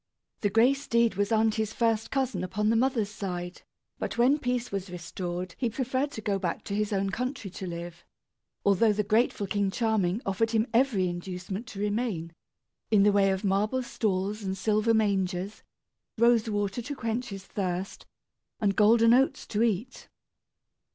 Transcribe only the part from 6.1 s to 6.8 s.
to go back to